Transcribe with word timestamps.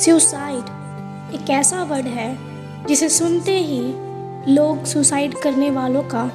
Suicide 0.00 1.34
एक 1.34 1.50
ऐसा 1.50 1.82
word 1.82 2.06
है, 2.06 2.38
जिसे 2.86 3.08
सुनते 3.08 3.58
ही 3.58 3.80
लोग 4.54 4.84
सुसाइड 4.84 5.34
करने 5.34 5.70
वालों 5.70 6.02
का 6.02 6.30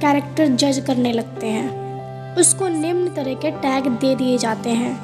कैरेक्टर 0.00 0.46
जज 0.46 0.84
करने 0.86 1.12
लगते 1.12 1.46
हैं। 1.46 2.36
उसको 2.36 2.68
निम्न 2.68 3.08
तरह 3.08 3.34
के 3.34 3.50
टैग 3.50 3.88
दे 3.88 4.14
दिए 4.14 4.38
जाते 4.38 4.70
हैं 4.70 5.00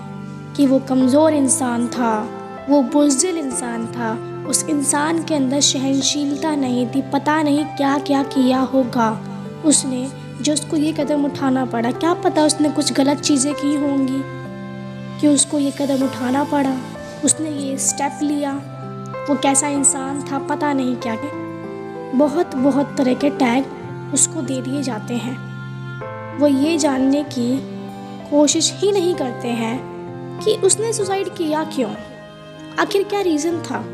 कि 0.54 0.66
वो 0.66 0.78
कमज़ोर 0.78 1.32
इंसान 1.32 1.88
था, 1.88 2.30
वो 2.70 2.82
बुजदिल 2.82 3.38
इंसान 3.38 3.86
था, 3.86 4.12
उस 4.48 4.64
इंसान 4.68 5.22
के 5.22 5.34
अंदर 5.34 5.60
सहनशीलता 5.60 6.54
नहीं 6.54 6.86
थी, 6.86 7.02
पता 7.02 7.42
नहीं 7.42 7.64
क्या 7.64 7.98
क्या 7.98 8.22
किया 8.22 8.60
होगा। 8.60 9.20
उसने 9.64 10.12
जो 10.42 10.52
उसको 10.52 10.76
ये 10.76 10.92
कदम 10.92 11.24
उठाना 11.24 11.64
पड़ा, 11.64 11.90
क्या 11.90 12.14
पता 12.14 12.44
उसने 12.44 12.68
कुछ 12.68 12.92
गलत 12.92 13.20
चीज़ें 13.20 13.54
की 13.54 13.74
होंगी? 13.74 14.22
कि 15.20 15.28
उसको 15.28 15.58
ये 15.58 15.70
कदम 15.70 16.04
उठाना 16.04 16.44
पड़ा? 16.44 16.76
उसने 17.26 17.50
ये 17.50 17.78
स्टेप 17.78 18.18
लिया। 18.22 18.52
वो 19.30 19.34
कैसा 19.34 19.68
इंसान 19.68 20.22
था, 20.22 20.38
पता 20.38 20.72
नहीं 20.72 20.96
क्या 20.96 21.14
के 21.14 21.46
बहुत 22.18 22.56
बहुत 22.56 22.94
तरह 22.98 23.14
के 23.14 23.30
टैग 23.30 23.64
उसको 24.14 24.42
दे 24.42 24.60
दिए 24.62 24.82
जाते 24.82 25.14
हैं। 25.14 25.46
वो 26.38 26.46
ये 26.46 26.78
जानने 26.78 27.22
की 27.22 27.58
कोशिश 28.30 28.72
ही 28.76 28.92
नहीं 28.92 29.14
करते 29.14 29.48
हैं 29.48 29.80
कि 30.44 30.54
उसने 30.54 30.92
सुसाइड 30.92 31.28
किया 31.28 31.64
क्यों। 31.64 31.90
आखिर 32.78 33.02
क्या 33.02 33.20
रीज़न 33.20 33.62
था? 33.62 33.84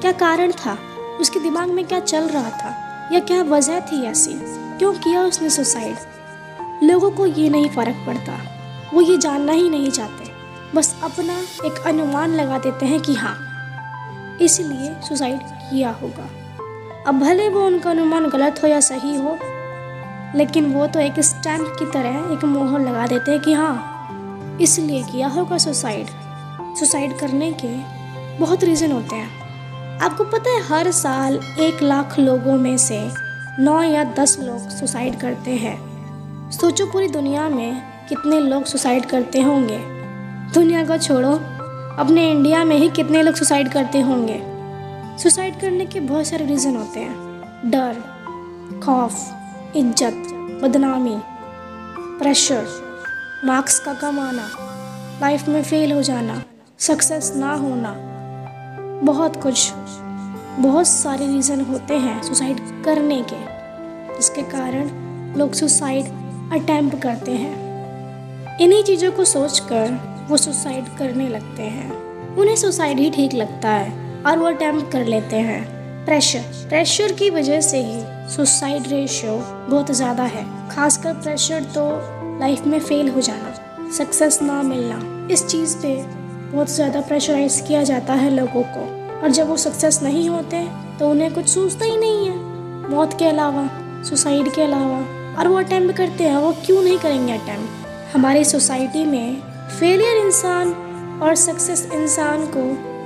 क्या 0.00 0.12
कारण 0.12 0.52
था? 0.52 0.78
उसके 1.20 1.40
दिमाग 1.40 1.68
में 1.68 1.84
क्या 1.84 2.00
चल 2.00 2.28
रहा 2.28 2.50
था? 2.50 2.70
या 3.12 3.20
क्या 3.20 3.42
वजह 3.42 3.80
थी 3.80 4.06
ऐसी? 4.06 4.34
क्यों 4.78 4.92
किया 4.92 5.22
उसने 5.22 5.50
सुसाइड 5.50 5.96
लोगों 6.82 7.10
को 7.10 7.26
ये 7.26 7.48
नहीं 7.48 7.68
फ़र्क 7.68 7.96
पड़ता। 8.06 8.32
वो 8.94 9.00
ये 9.00 9.18
जानना 9.18 9.52
ही 9.52 9.70
नहीं 9.70 9.90
चाहते। 9.90 10.23
बस 10.74 10.94
अपना 11.04 11.34
एक 11.66 11.86
अनुमान 11.86 12.30
लगा 12.30 12.58
देते 12.58 12.86
हैं 12.86 13.00
कि 13.00 13.14
हाँ 13.14 13.36
इसलिए 14.42 14.94
सुसाइड 15.08 15.40
किया 15.42 15.90
होगा। 15.90 16.28
अब 17.06 17.18
भले 17.20 17.48
वो 17.48 17.66
उनका 17.66 17.90
अनुमान 17.90 18.28
गलत 18.28 18.62
हो 18.62 18.68
या 18.68 18.80
सही 18.80 19.14
हो, 19.16 19.38
लेकिन 20.36 20.72
वो 20.74 20.86
तो 20.86 21.00
एक 21.00 21.20
स्टैम्प 21.20 21.76
की 21.78 21.86
तरह 21.86 22.32
एक 22.32 22.44
मोहर 22.44 22.80
लगा 22.80 23.06
देते 23.06 23.30
हैं 23.30 23.40
कि 23.40 23.52
हाँ 23.52 24.58
इसलिए 24.60 25.02
किया 25.02 25.28
होगा 25.28 25.58
सुसाइड। 25.58 26.06
सुसाइड 26.78 27.18
करने 27.18 27.52
के 27.64 27.76
बहुत 28.38 28.64
रीज़न 28.64 28.92
होते 28.92 29.16
हैं। 29.16 29.98
आपको 30.00 30.24
पता 30.24 30.50
है, 30.50 30.62
हर 30.62 30.90
साल 30.90 31.40
एक 31.60 31.82
लाख 31.82 32.18
लोगों 32.18 32.56
में 32.58 32.76
से 32.78 33.00
नौ 33.58 33.82
या 33.82 34.04
दस 34.04 34.38
लोग 34.40 34.68
सुसाइड 34.70 35.20
करते 35.20 35.50
हैं। 35.50 36.50
सोचो 36.50 36.86
पूरी 36.86 37.08
दुनिया 37.08 37.48
में 37.48 37.82
कितने 38.08 38.40
लोग 38.40 38.64
सुसाइड 38.64 39.06
करते 39.06 39.42
होंगे। 39.42 39.93
दुनिया 40.54 40.84
को 40.84 40.96
छोड़ो। 40.98 41.30
अपने 41.98 42.30
इंडिया 42.30 42.64
में 42.64 42.76
ही 42.76 42.88
कितने 42.88 43.22
लोग 43.22 43.34
सुसाइड 43.34 43.72
करते 43.72 44.00
होंगे? 44.00 44.40
सुसाइड 45.18 45.58
करने 45.60 45.86
के 45.86 46.00
बहुत 46.00 46.26
सारे 46.26 46.46
रीज़न 46.46 46.76
होते 46.76 47.00
हैं। 47.00 47.70
डर, 47.70 48.00
खौफ, 48.84 49.14
इज़्ज़त, 49.76 50.30
बदनामी 50.62 51.16
प्रेशर 52.18 52.66
मार्क्स 53.44 53.78
का 53.78 53.94
कम 53.94 54.20
आना 54.20 54.48
लाइफ 55.20 55.48
में 55.48 55.62
फेल 55.62 55.92
हो 55.92 56.02
जाना 56.02 56.42
सक्सेस 56.78 57.32
ना 57.36 57.54
होना, 57.54 57.94
बहुत 59.04 59.42
कुछ, 59.42 59.72
बहुत 60.60 60.86
सारे 60.86 61.26
रीज़न 61.26 61.60
होते 61.60 61.94
हैं 61.96 62.22
सुसाइड 62.22 62.60
करने 62.84 63.22
के, 63.22 63.44
जिसके 64.16 64.42
कारण 64.50 64.90
लोग 65.38 65.52
सुसाइड 65.52 66.06
अटैम्प्ट 66.52 67.02
करते 67.02 67.32
हैं। 67.32 68.58
इन्हीं 68.58 68.82
चीज़ों 68.82 69.12
को 69.12 69.24
सोचकर 69.24 70.13
वो 70.28 70.36
सुसाइड 70.36 70.96
करने 70.98 71.28
लगते 71.28 71.62
हैं। 71.64 71.90
उन्हें 72.34 72.56
सुसाइड 72.56 72.98
ही 72.98 73.10
ठीक 73.10 73.34
लगता 73.34 73.70
है 73.70 74.22
और 74.26 74.38
वो 74.38 74.46
अटैम्प्ट 74.46 74.90
कर 74.92 75.04
लेते 75.06 75.36
हैं। 75.38 75.62
प्रेशर 76.04 76.40
प्रेशर 76.68 77.12
की 77.12 77.28
वजह 77.30 77.60
से 77.60 77.78
ही 77.82 78.00
सुसाइड 78.30 78.88
रेशियो 78.88 79.36
बहुत 79.68 79.90
ज़्यादा 79.92 80.22
है। 80.24 80.44
खासकर 80.70 81.14
प्रेशर 81.14 81.64
तो 81.74 81.88
लाइफ 82.40 82.66
में 82.66 82.78
फेल 82.80 83.08
हो 83.08 83.20
जाना 83.20 83.90
सक्सेस 83.92 84.40
ना 84.42 84.62
मिलना, 84.62 85.28
इस 85.32 85.46
चीज़ 85.46 85.76
पे 85.76 85.94
बहुत 86.52 86.70
ज़्यादा 86.70 87.00
प्रेशराइज 87.00 87.62
किया 87.68 87.82
जाता 87.82 88.14
है 88.14 88.30
लोगों 88.30 88.62
को। 88.68 88.80
और 89.16 89.30
जब 89.30 89.48
वो 89.48 89.56
सक्सेस 89.56 90.02
नहीं 90.02 90.28
होते 90.28 90.66
तो 90.98 91.10
उन्हें 91.10 91.32
कुछ 91.34 91.48
सोचता 91.48 91.84
ही 91.84 91.96
नहीं 91.96 92.26
है। 92.26 92.90
मौत 92.90 93.18
के 93.18 93.26
अलावा 93.26 93.68
सुसाइड 94.04 94.52
के 94.54 94.62
अलावा, 94.62 94.98
और 95.34 95.48
वो 95.48 95.58
अटैम्प्ट 95.58 95.96
करते 95.96 96.24
हैं, 96.24 96.36
वो 96.36 96.52
क्यों 96.66 96.82
नहीं 96.82 96.98
करेंगे 96.98 97.32
अटैम्प्ट 97.32 98.14
हमारी 98.14 98.44
सोसाइटी 98.44 99.04
में 99.04 99.53
फेलियर 99.80 100.16
इंसान 100.16 100.72
और 101.22 101.34
सक्सेस 101.34 101.88
इंसान 101.92 102.46
को 102.46 102.60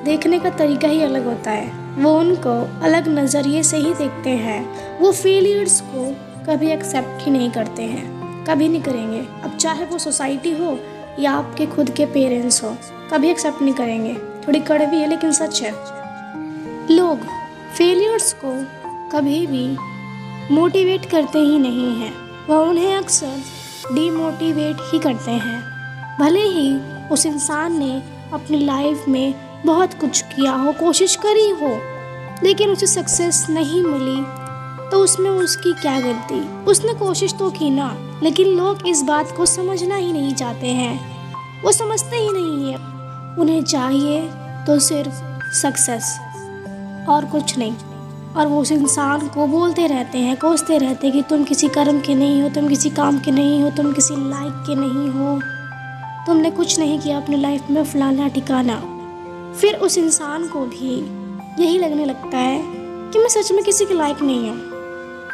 देखने 0.04 0.38
का 0.38 0.50
तरीका 0.50 0.88
ही 0.88 1.02
अलग 1.02 1.24
होता 1.24 1.50
है। 1.50 1.72
वो 2.02 2.18
उनको 2.18 2.82
अलग 2.82 3.08
नज़रिए 3.08 3.62
से 3.62 3.76
ही 3.76 3.94
देखते 3.94 4.30
हैं। 4.30 4.98
वो 4.98 5.12
फेलियर्स 5.12 5.80
को 5.80 6.04
कभी 6.46 6.70
एक्सेप्ट 6.70 7.24
ही 7.24 7.30
नहीं 7.30 7.50
करते 7.50 7.82
हैं। 7.82 8.44
कभी 8.44 8.68
नहीं 8.68 8.82
करेंगे। 8.82 9.18
अब 9.18 9.56
चाहे 9.56 9.84
वो 9.84 9.98
सोसाइटी 9.98 10.52
हो 10.52 10.78
या 11.18 11.32
आपके 11.32 11.66
खुद 11.66 11.90
के 11.90 12.06
पेरेंट्स 12.06 12.64
हो, 12.64 12.76
कभी 13.12 13.30
एक्सेप्ट 13.30 13.62
नहीं 13.62 13.74
करेंगे। 13.74 14.14
थोड़ी 14.14 14.60
कड़वी 14.60 14.96
है, 14.96 15.08
लेकिन 15.08 15.32
सच 15.32 15.62
है। 15.62 15.72
लोग 16.90 17.18
फेलियर्स 17.78 18.36
को 18.44 18.52
कभी 19.10 19.46
भी 19.46 19.76
मोटिवेट 20.54 21.04
करते 21.04 21.38
ही 21.38 21.58
नहीं 21.58 22.00
हैं। 22.00 22.14
वह 22.48 22.56
उन्हें 22.56 22.96
अक्सर 22.96 23.42
डीमोटिवेट 23.92 24.76
ही 24.80 24.98
करते 24.98 25.30
हैं। 25.30 25.77
भले 26.20 26.42
ही 26.42 26.76
उस 27.08 27.26
इंसान 27.26 27.78
ने 27.78 28.02
अपनी 28.32 28.64
लाइफ 28.64 29.04
में 29.08 29.34
बहुत 29.66 29.94
कुछ 29.94 30.20
किया 30.22 30.52
हो, 30.52 30.72
कोशिश 30.72 31.16
करी 31.16 31.48
हो, 31.50 31.78
लेकिन 32.44 32.70
उसे 32.70 32.86
सक्सेस 32.86 33.46
नहीं 33.50 33.82
मिली 33.82 34.48
तो 34.90 34.98
उसमें 34.98 35.30
उसकी 35.30 35.72
क्या 35.72 35.98
गलती? 36.00 36.40
उसने 36.64 36.92
कोशिश 36.94 37.34
तो 37.38 37.50
की 37.50 37.70
ना, 37.70 38.20
लेकिन 38.22 38.46
लोग 38.48 38.86
इस 38.86 39.02
बात 39.02 39.36
को 39.36 39.46
समझना 39.46 39.96
ही 39.96 40.12
नहीं 40.12 40.34
चाहते 40.34 40.66
हैं। 40.66 41.62
वो 41.62 41.72
समझते 41.72 42.16
ही 42.16 42.28
नहीं 42.32 42.72
है। 42.72 42.76
उन्हें 43.38 43.62
चाहिए 43.62 44.22
तो 44.66 44.78
सिर्फ़ 44.78 45.52
सक्सेस 45.54 46.18
और 47.08 47.24
कुछ 47.24 47.58
नहीं। 47.58 47.74
और 48.36 48.46
वो 48.46 48.60
उस 48.60 48.72
इंसान 48.72 49.28
को 49.28 49.46
बोलते 49.46 49.86
रहते 49.86 50.18
हैं, 50.18 50.36
कोसते 50.36 50.78
रहते 50.78 51.06
हैं 51.06 51.16
कि 51.16 51.22
तुम 51.22 51.44
किसी 51.44 51.68
कर्म 51.68 52.00
के 52.00 52.14
नहीं 52.14 52.42
हो, 52.42 52.48
तुम 52.48 52.68
किसी 52.68 52.90
काम 52.90 53.18
के 53.18 53.30
नहीं 53.30 53.62
हो, 53.62 53.70
तुम 53.70 53.92
किसी 53.92 54.14
लाइक 54.16 54.64
के 54.66 54.74
नहीं 54.74 55.08
हो। 55.10 55.57
तुमने 56.28 56.50
कुछ 56.50 56.78
नहीं 56.78 56.98
किया 57.00 57.16
अपनी 57.16 57.36
लाइफ 57.36 57.70
में 57.70 57.84
फलाना 57.84 58.28
ठिकाना। 58.28 58.74
फिर 59.60 59.74
उस 59.74 59.98
इंसान 59.98 60.48
को 60.48 60.60
भी 60.60 60.96
यही 61.62 61.78
लगने 61.78 62.04
लगता 62.04 62.38
है 62.38 62.62
कि 63.12 63.18
मैं 63.18 63.28
सच 63.28 63.52
में 63.52 63.64
किसी 63.64 63.84
के 63.84 63.94
लायक 63.94 64.22
नहीं 64.22 64.50
हूँ। 64.50 64.56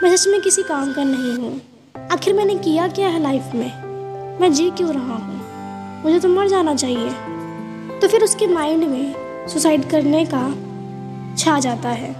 मैं 0.02 0.16
सच 0.16 0.28
में 0.28 0.40
किसी 0.40 0.62
काम 0.62 0.92
का 0.92 1.04
नहीं 1.04 1.32
हूँ। 1.38 1.60
आखिर 2.10 2.34
मैंने 2.34 2.54
किया 2.54 2.88
क्या 2.88 3.08
है 3.08 3.22
लाइफ 3.22 3.42
में? 3.54 3.84
मैं 4.40 4.52
जी 4.52 4.70
क्यों 4.70 4.94
रहा 4.94 5.14
हूँ? 5.14 5.40
मुझे 6.02 6.20
तो 6.20 6.28
मर 6.28 6.48
जाना 6.48 6.74
चाहिए। 6.74 7.10
तो 8.00 8.08
फिर 8.08 8.24
उसके 8.24 8.46
माइंड 8.46 8.84
में 8.84 9.14
सुसाइड 9.48 9.90
करने 9.90 10.24
का 10.34 10.54
छा 11.38 11.60
जाता 11.60 11.88
है। 11.88 12.10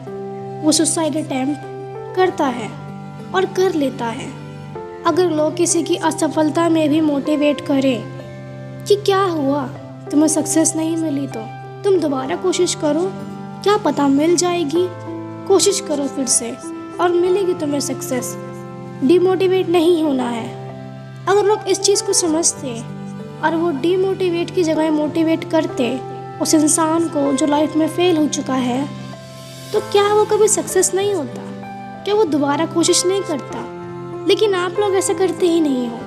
वो 0.62 0.72
सुसाइड 0.72 1.16
अटैम्प्ट 1.16 1.60
करता 2.16 2.46
है 2.46 2.68
और 3.34 3.46
कर 3.46 3.74
लेता 3.74 4.06
है। 4.06 4.32
अगर 5.06 5.30
लोग 5.30 5.56
किसी 5.56 5.82
की 5.82 5.96
असफलता 5.96 6.68
में 6.68 6.88
भी 6.88 7.00
मोटिवेट 7.00 7.60
करें 7.60 8.13
कि 8.88 8.96
क्या 8.96 9.20
हुआ? 9.20 9.64
तुम्हें 10.10 10.28
सक्सेस 10.28 10.74
नहीं 10.76 10.96
मिली 10.96 11.26
तो। 11.26 11.40
तुम 11.84 11.98
दोबारा 12.00 12.36
कोशिश 12.36 12.74
करो। 12.74 13.02
क्या 13.62 13.76
पता 13.76 14.08
मिल 14.08 14.36
जाएगी? 14.36 14.86
कोशिश 15.48 15.80
करो 15.80 16.06
फिर 16.06 16.26
से, 16.26 16.50
और 17.00 17.12
मिलेगी 17.12 17.54
तुम्हें 17.54 17.80
सक्सेस 17.80 18.36
डिमोटिवेट 19.04 19.68
नहीं 19.68 20.02
होना 20.04 20.28
है। 20.28 20.46
अगर 21.28 21.44
लोग 21.44 21.68
इस 21.68 21.80
चीज़ 21.80 22.02
को 22.04 22.12
समझते 22.12 22.74
और 23.44 23.56
वो 23.56 23.70
डीमोटिवेट 23.70 24.54
की 24.54 24.62
जगह 24.64 24.90
मोटिवेट 24.90 25.50
करते 25.50 25.88
उस 26.42 26.54
इंसान 26.54 27.08
को 27.08 27.32
जो 27.32 27.46
लाइफ 27.46 27.76
में 27.76 27.88
फेल 27.88 28.16
हो 28.16 28.26
चुका 28.28 28.54
है 28.54 28.84
तो 29.72 29.80
क्या 29.82 30.12
वो 30.14 30.24
कभी 30.24 30.48
सक्सेस 30.48 30.94
नहीं 30.94 31.14
होता? 31.14 31.42
क्या 32.04 32.14
वो 32.14 32.24
दोबारा 32.24 32.66
कोशिश 32.66 33.04
नहीं 33.06 33.22
करता? 33.22 33.64
लेकिन 34.28 34.54
आप 34.54 34.78
लोग 34.78 34.94
ऐसा 34.94 35.14
करते 35.14 35.46
ही 35.46 35.60
नहीं 35.60 35.88
हो। 35.88 35.98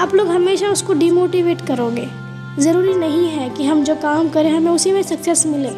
आप 0.00 0.14
लोग 0.14 0.28
हमेशा 0.28 0.68
उसको 0.68 0.92
डिमोटिवेट 0.92 1.60
करोगे। 1.66 2.08
ज़रूरी 2.58 2.94
नहीं 2.94 3.28
है 3.28 3.48
कि 3.50 3.64
हम 3.64 3.84
जो 3.84 3.94
काम 3.94 4.28
करें, 4.28 4.50
हमें 4.50 4.70
उसी 4.72 4.92
में 4.92 5.02
सक्सेस 5.02 5.46
मिले। 5.46 5.70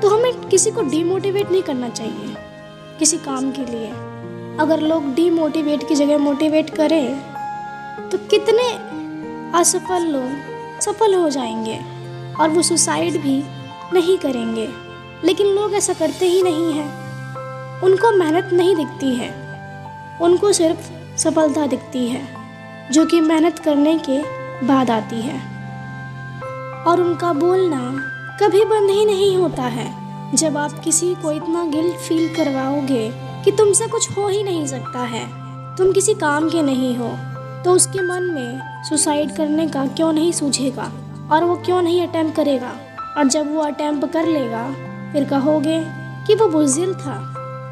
तो 0.00 0.08
हमें 0.08 0.48
किसी 0.48 0.70
को 0.70 0.82
डिमोटिवेट 0.82 1.50
नहीं 1.50 1.62
करना 1.62 1.88
चाहिए, 1.88 2.34
किसी 2.98 3.16
काम 3.16 3.50
के 3.50 3.62
लिए। 3.62 3.90
अगर 4.60 4.80
लोग 4.80 5.14
डिमोटिवेट 5.14 5.88
की 5.88 5.94
जगह 5.94 6.18
मोटिवेट 6.18 6.70
करें 6.70 7.30
तो 8.10 8.18
कितने 8.18 8.68
असफल 9.58 10.02
लोग 10.02 10.30
सफल 10.80 11.14
हो 11.14 11.30
जाएँगे 11.30 11.78
और 12.40 12.48
वो 12.48 12.62
सुसाइड 12.62 13.22
भी 13.22 13.42
नहीं 13.92 14.18
करेंगे। 14.18 14.68
लेकिन 15.24 15.46
लोग 15.46 15.74
ऐसा 15.74 15.92
करते 15.92 16.26
ही 16.26 16.42
नहीं 16.42 16.72
हैं। 16.72 16.90
उनको 17.82 18.16
मेहनत 18.16 18.50
नहीं 18.52 18.76
दिखती 18.76 19.14
है। 19.14 19.30
उनको 20.22 20.52
सिर्फ़ 20.52 20.90
सफलता 21.18 21.66
दिखती 21.66 22.08
है। 22.08 22.39
जो 22.92 23.04
कि 23.06 23.20
मेहनत 23.20 23.58
करने 23.58 23.98
के 24.08 24.20
बाद 24.66 24.90
आती 24.90 25.20
है। 25.20 25.38
और 26.84 27.00
उनका 27.00 27.32
बोलना 27.32 27.80
कभी 28.40 28.64
बंद 28.64 28.90
ही 28.90 29.04
नहीं 29.04 29.36
होता 29.36 29.62
है। 29.62 29.88
जब 30.34 30.56
आप 30.56 30.78
किसी 30.78 31.14
को 31.14 31.32
इतना 31.32 31.64
गिल्ट 31.64 31.96
फील 31.98 32.34
करवाओगे 32.34 33.10
कि 33.44 33.52
तुमसे 33.52 33.86
कुछ 33.86 34.10
हो 34.10 34.28
ही 34.28 34.42
नहीं 34.42 34.66
सकता 34.66 34.98
है, 34.98 35.26
तुम 35.76 35.92
किसी 35.92 36.14
काम 36.14 36.48
के 36.50 36.62
नहीं 36.62 36.96
हो 36.96 37.08
तो 37.64 37.72
उसके 37.72 38.02
मन 38.02 38.22
में 38.34 38.82
सुसाइड 38.84 39.36
करने 39.36 39.66
का 39.68 39.86
क्यों 39.86 40.12
नहीं 40.12 40.32
सूझेगा? 40.32 40.90
और 41.32 41.44
वो 41.44 41.56
क्यों 41.56 41.80
नहीं 41.82 42.06
अटैम्प 42.06 42.34
करेगा? 42.36 42.72
और 43.18 43.28
जब 43.28 43.54
वो 43.54 43.60
अटैम्प 43.60 44.04
कर 44.12 44.26
लेगा, 44.26 44.62
फिर 45.12 45.24
कहोगे 45.24 45.80
कि 46.26 46.34
वो 46.34 46.48
बुजदिल 46.48 46.94
था, 46.94 47.16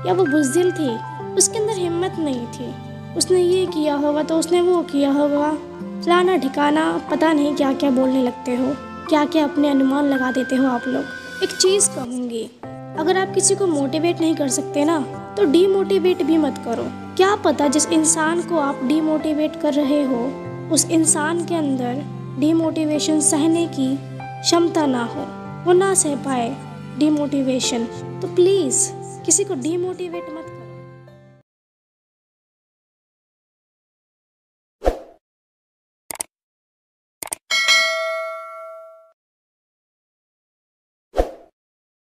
या 0.06 0.12
वो 0.12 0.24
बुजदिल 0.24 0.70
थी, 0.72 0.90
उसके 1.34 1.58
अंदर 1.58 1.72
हिम्मत 1.72 2.16
नहीं 2.18 2.46
थी। 2.46 2.74
उसने 3.18 3.40
ये 3.40 3.64
किया 3.66 3.94
होगा 3.96 4.22
तो 4.22 4.38
उसने 4.38 4.60
वो 4.60 4.82
किया 4.82 5.10
होगा। 5.12 5.50
फलाना 6.04 6.36
ठिकाना, 6.36 6.90
पता 7.10 7.32
नहीं 7.32 7.54
क्या 7.56 7.72
क्या 7.74 7.90
बोलने 7.90 8.22
लगते 8.22 8.54
हो। 8.56 8.74
क्या 9.08 9.24
क्या 9.24 9.44
अपने 9.44 9.68
अनुमान 9.68 10.04
लगा 10.04 10.30
देते 10.32 10.56
हो 10.56 10.66
आप 10.66 10.86
लोग। 10.86 11.42
एक 11.42 11.50
चीज़ 11.52 11.88
कहूँगी, 11.90 12.42
अगर 12.98 13.16
आप 13.16 13.34
किसी 13.34 13.54
को 13.54 13.66
मोटिवेट 13.66 14.20
नहीं 14.20 14.34
कर 14.36 14.48
सकते 14.50 14.84
ना 14.84 14.98
तो 15.36 15.44
डीमोटिवेट 15.44 16.22
भी 16.22 16.36
मत 16.38 16.62
करो। 16.64 16.84
क्या 17.16 17.34
पता 17.36 17.68
जिस 17.68 17.86
इंसान 17.88 18.42
को 18.42 18.58
आप 18.58 18.80
डीमोटिवेट 18.84 19.60
कर 19.62 19.74
रहे 19.74 20.02
हो, 20.04 20.24
उस 20.72 20.88
इंसान 20.90 21.44
के 21.46 21.54
अंदर 21.54 22.02
डीमोटिवेशन 22.40 23.20
सहने 23.20 23.66
की 23.68 23.96
क्षमता 24.20 24.86
ना 24.86 25.04
हो, 25.04 25.26
वो 25.64 25.72
ना 25.72 25.92
सह 25.94 26.14
पाए 26.24 26.56
डीमोटिवेशन 26.98 27.84
तो 28.22 28.34
प्लीज़ 28.34 28.88
किसी 29.26 29.44
को 29.44 29.54
डीमोटिवेट 29.56 30.28